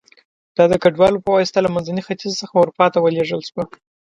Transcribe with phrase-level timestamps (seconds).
[0.57, 3.63] دا د کډوالو په واسطه له منځني ختیځ څخه اروپا ته ولېږدول شوه